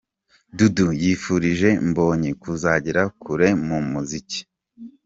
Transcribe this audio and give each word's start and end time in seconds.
Dudu 0.57 0.87
yifurije 1.01 1.69
Mbonyi 1.87 2.31
kuzagera 2.41 3.01
kure 3.21 3.47
mu 3.67 3.77
muziki. 3.91 4.39